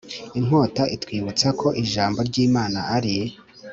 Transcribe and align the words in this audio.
-inkota 0.33 0.83
itwibutsa 0.95 1.47
ko 1.59 1.67
ijambo 1.83 2.19
ry’imana 2.29 2.79
ari 2.95 3.15